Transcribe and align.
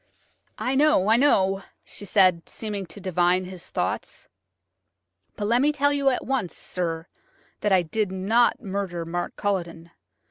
"I 0.57 0.73
know–I 0.73 1.15
know," 1.15 1.61
she 1.85 2.05
said, 2.05 2.49
seeming 2.49 2.87
to 2.87 2.99
divine 2.99 3.45
his 3.45 3.69
thoughts; 3.69 4.27
"but 5.35 5.45
let 5.45 5.61
me 5.61 5.71
tell 5.71 5.93
you 5.93 6.09
at 6.09 6.25
once, 6.25 6.57
sir, 6.57 7.05
that 7.59 7.71
I 7.71 7.83
did 7.83 8.11
not 8.11 8.59
murder 8.63 9.05
Mark 9.05 9.35
Culledon. 9.35 9.91